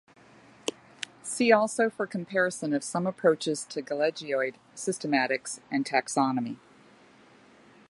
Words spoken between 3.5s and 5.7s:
to gelechioid systematics